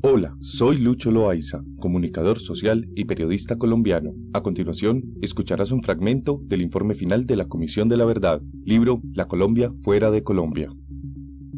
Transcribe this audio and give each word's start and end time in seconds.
Hola, 0.00 0.34
soy 0.40 0.78
Lucho 0.78 1.10
Loaiza, 1.10 1.62
comunicador 1.76 2.38
social 2.38 2.88
y 2.94 3.04
periodista 3.04 3.56
colombiano. 3.56 4.14
A 4.32 4.42
continuación, 4.42 5.04
escucharás 5.20 5.72
un 5.72 5.82
fragmento 5.82 6.40
del 6.44 6.62
informe 6.62 6.94
final 6.94 7.26
de 7.26 7.36
la 7.36 7.48
Comisión 7.48 7.90
de 7.90 7.98
la 7.98 8.06
Verdad, 8.06 8.40
libro 8.64 9.02
La 9.12 9.26
Colombia 9.26 9.70
fuera 9.82 10.10
de 10.10 10.22
Colombia. 10.22 10.70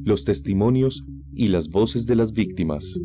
Los 0.02 0.24
testimonios 0.24 1.04
y 1.32 1.48
las 1.48 1.68
voces 1.68 2.06
de 2.06 2.16
las 2.16 2.32
víctimas. 2.32 2.98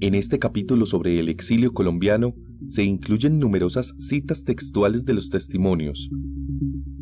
En 0.00 0.16
este 0.16 0.40
capítulo 0.40 0.86
sobre 0.86 1.20
el 1.20 1.28
exilio 1.28 1.72
colombiano 1.72 2.34
se 2.66 2.82
incluyen 2.82 3.38
numerosas 3.38 3.94
citas 3.96 4.42
textuales 4.44 5.04
de 5.04 5.14
los 5.14 5.28
testimonios. 5.28 6.10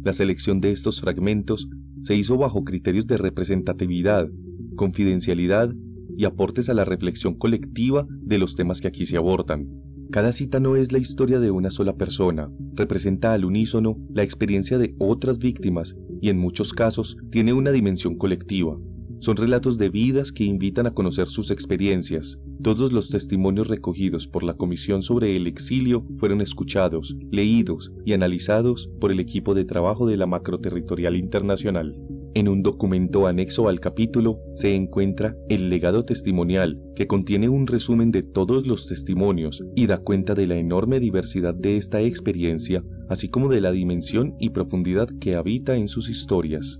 La 0.02 0.12
selección 0.12 0.60
de 0.60 0.72
estos 0.72 1.00
fragmentos 1.00 1.70
se 2.02 2.14
hizo 2.14 2.36
bajo 2.36 2.64
criterios 2.64 3.06
de 3.06 3.16
representatividad, 3.16 4.28
confidencialidad 4.76 5.72
y 6.18 6.24
aportes 6.24 6.68
a 6.68 6.74
la 6.74 6.84
reflexión 6.84 7.34
colectiva 7.34 8.04
de 8.10 8.38
los 8.38 8.56
temas 8.56 8.80
que 8.80 8.88
aquí 8.88 9.06
se 9.06 9.16
abordan. 9.16 9.68
Cada 10.10 10.32
cita 10.32 10.58
no 10.58 10.74
es 10.74 10.90
la 10.90 10.98
historia 10.98 11.38
de 11.38 11.52
una 11.52 11.70
sola 11.70 11.96
persona, 11.96 12.50
representa 12.74 13.32
al 13.34 13.44
unísono 13.44 13.96
la 14.12 14.24
experiencia 14.24 14.78
de 14.78 14.96
otras 14.98 15.38
víctimas 15.38 15.94
y 16.20 16.30
en 16.30 16.38
muchos 16.38 16.72
casos 16.72 17.16
tiene 17.30 17.52
una 17.52 17.70
dimensión 17.70 18.16
colectiva. 18.16 18.76
Son 19.20 19.36
relatos 19.36 19.78
de 19.78 19.90
vidas 19.90 20.32
que 20.32 20.42
invitan 20.42 20.88
a 20.88 20.92
conocer 20.92 21.28
sus 21.28 21.52
experiencias. 21.52 22.40
Todos 22.64 22.92
los 22.92 23.10
testimonios 23.10 23.68
recogidos 23.68 24.26
por 24.26 24.42
la 24.42 24.54
Comisión 24.54 25.02
sobre 25.02 25.36
el 25.36 25.46
Exilio 25.46 26.04
fueron 26.16 26.40
escuchados, 26.40 27.16
leídos 27.30 27.92
y 28.04 28.12
analizados 28.12 28.90
por 29.00 29.12
el 29.12 29.20
equipo 29.20 29.54
de 29.54 29.64
trabajo 29.64 30.04
de 30.06 30.16
la 30.16 30.26
Macroterritorial 30.26 31.14
Internacional. 31.14 31.96
En 32.38 32.46
un 32.46 32.62
documento 32.62 33.26
anexo 33.26 33.68
al 33.68 33.80
capítulo 33.80 34.38
se 34.54 34.76
encuentra 34.76 35.34
el 35.48 35.68
legado 35.68 36.04
testimonial, 36.04 36.80
que 36.94 37.08
contiene 37.08 37.48
un 37.48 37.66
resumen 37.66 38.12
de 38.12 38.22
todos 38.22 38.64
los 38.64 38.86
testimonios 38.86 39.64
y 39.74 39.88
da 39.88 39.98
cuenta 39.98 40.36
de 40.36 40.46
la 40.46 40.54
enorme 40.54 41.00
diversidad 41.00 41.52
de 41.52 41.76
esta 41.76 42.00
experiencia, 42.00 42.84
así 43.08 43.28
como 43.28 43.48
de 43.48 43.60
la 43.60 43.72
dimensión 43.72 44.36
y 44.38 44.50
profundidad 44.50 45.08
que 45.18 45.34
habita 45.34 45.74
en 45.74 45.88
sus 45.88 46.08
historias. 46.08 46.78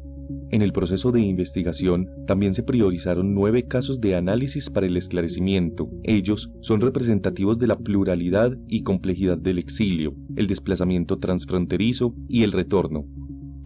En 0.50 0.62
el 0.62 0.72
proceso 0.72 1.10
de 1.10 1.22
investigación 1.22 2.08
también 2.24 2.54
se 2.54 2.62
priorizaron 2.62 3.34
nueve 3.34 3.64
casos 3.64 4.00
de 4.00 4.14
análisis 4.14 4.70
para 4.70 4.86
el 4.86 4.96
esclarecimiento. 4.96 5.90
Ellos 6.04 6.52
son 6.60 6.80
representativos 6.80 7.58
de 7.58 7.66
la 7.66 7.78
pluralidad 7.78 8.56
y 8.68 8.84
complejidad 8.84 9.38
del 9.38 9.58
exilio, 9.58 10.14
el 10.36 10.46
desplazamiento 10.46 11.18
transfronterizo 11.18 12.14
y 12.28 12.44
el 12.44 12.52
retorno, 12.52 13.06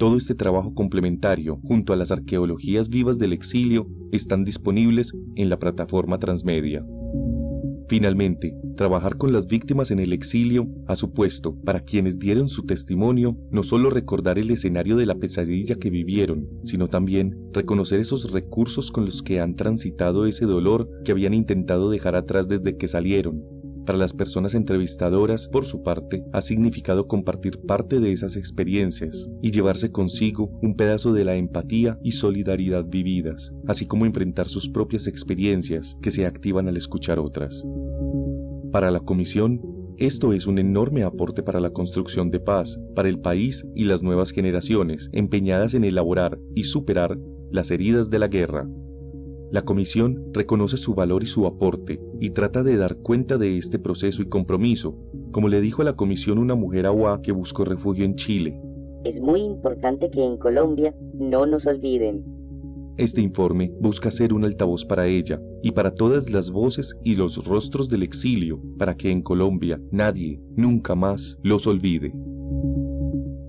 todo 0.03 0.17
este 0.17 0.35
trabajo 0.35 0.75
complementario, 0.75 1.61
junto 1.63 1.93
a 1.93 1.97
las 1.97 2.11
arqueologías 2.11 2.89
vivas 2.89 3.21
del 3.21 3.33
exilio, 3.33 3.87
están 4.11 4.43
disponibles 4.43 5.13
en 5.37 5.49
la 5.49 5.61
plataforma 5.61 6.19
Transmedia. 6.19 6.85
Finalmente, 7.87 8.53
trabajar 8.77 9.17
con 9.17 9.33
las 9.33 9.47
víctimas 9.47 9.93
en 9.93 10.01
el 10.01 10.13
exilio 10.13 10.67
ha 10.89 10.97
supuesto, 10.97 11.55
para 11.55 11.85
quienes 11.85 12.19
dieron 12.19 12.49
su 12.49 12.67
testimonio, 12.67 13.39
no 13.53 13.63
solo 13.63 13.91
recordar 13.91 14.41
el 14.41 14.51
escenario 14.51 14.97
de 14.97 15.07
la 15.07 15.15
pesadilla 15.15 15.77
que 15.77 15.91
vivieron, 15.91 16.49
sino 16.65 16.89
también 16.89 17.39
reconocer 17.53 18.01
esos 18.01 18.33
recursos 18.33 18.91
con 18.91 19.05
los 19.05 19.23
que 19.23 19.39
han 19.39 19.55
transitado 19.55 20.27
ese 20.27 20.47
dolor 20.47 20.91
que 21.05 21.13
habían 21.13 21.33
intentado 21.33 21.91
dejar 21.91 22.17
atrás 22.17 22.49
desde 22.49 22.77
que 22.77 22.89
salieron, 22.89 23.45
para 23.85 23.99
las 23.99 24.13
personas 24.13 24.55
entrevistadoras, 24.55 25.49
por 25.49 25.67
su 25.67 25.83
parte, 25.83 26.25
ha 26.33 26.41
significado 26.41 27.07
compartir 27.07 27.61
parte 27.61 28.01
de 28.01 28.13
esas 28.13 28.37
experiencias 28.37 29.29
y 29.43 29.51
llevarse 29.51 29.91
consigo 29.91 30.51
un 30.63 30.77
pedazo 30.77 31.13
de 31.13 31.25
la 31.25 31.35
empatía 31.35 31.99
y 32.03 32.13
solidaridad 32.13 32.85
vividas, 32.85 33.53
así 33.67 33.87
como 33.87 34.07
enfrentar 34.07 34.49
sus 34.49 34.69
propias 34.69 35.07
experiencias 35.07 35.97
que 36.01 36.11
se 36.11 36.27
activan 36.27 36.69
al 36.69 36.77
escuchar 36.77 37.19
otras. 37.19 37.65
Para 38.71 38.91
la 38.91 39.01
Comisión, 39.01 39.61
esto 39.99 40.33
es 40.33 40.47
un 40.47 40.59
enorme 40.59 41.05
aporte 41.05 41.43
para 41.43 41.61
la 41.61 41.71
construcción 41.71 42.31
de 42.31 42.41
paz, 42.41 42.81
para 42.95 43.09
el 43.09 43.21
país 43.21 43.67
y 43.75 43.85
las 43.85 44.03
nuevas 44.03 44.31
generaciones 44.31 45.11
empeñadas 45.13 45.75
en 45.75 45.85
elaborar 45.85 46.39
y 46.55 46.65
superar 46.65 47.19
las 47.51 47.71
heridas 47.71 48.09
de 48.09 48.19
la 48.19 48.29
guerra, 48.29 48.67
la 49.53 49.63
Comisión 49.63 50.31
reconoce 50.33 50.79
su 50.79 50.95
valor 50.95 51.23
y 51.23 51.27
su 51.27 51.47
aporte 51.47 52.01
y 52.19 52.31
trata 52.31 52.63
de 52.63 52.79
dar 52.79 52.97
cuenta 52.97 53.37
de 53.37 53.59
este 53.59 53.79
proceso 53.79 54.23
y 54.23 54.29
compromiso, 54.29 54.97
como 55.31 55.49
le 55.49 55.61
dijo 55.61 55.83
a 55.83 55.85
la 55.85 55.93
Comisión 55.95 56.39
una 56.39 56.55
mujer 56.55 56.87
agua 56.87 57.21
que 57.21 57.33
buscó 57.33 57.67
refugio 57.67 58.07
en 58.07 58.17
Chile. 58.17 58.59
Es 59.05 59.21
muy 59.21 59.41
importante 59.43 60.11
que 60.11 60.25
en 60.25 60.39
Colombia 60.39 60.95
no 61.13 61.45
nos 61.45 61.67
olviden. 61.67 62.25
Este 62.97 63.21
informe 63.21 63.75
busca 63.79 64.11
ser 64.11 64.33
un 64.33 64.45
altavoz 64.45 64.87
para 64.87 65.07
ella 65.07 65.39
y 65.63 65.73
para 65.73 65.95
todas 65.95 66.31
las 66.31 66.51
voces 66.51 66.97
y 67.05 67.17
los 67.17 67.45
rostros 67.45 67.91
del 67.91 68.05
exilio, 68.05 68.59
para 68.79 68.97
que 68.97 69.11
en 69.11 69.21
Colombia 69.21 69.79
nadie, 69.91 70.41
nunca 70.57 70.95
más, 70.95 71.39
los 71.43 71.67
olvide. 71.67 72.15